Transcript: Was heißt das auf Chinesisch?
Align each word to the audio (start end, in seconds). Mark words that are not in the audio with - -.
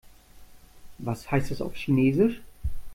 Was 0.97 1.29
heißt 1.29 1.51
das 1.51 1.61
auf 1.61 1.75
Chinesisch? 1.75 2.41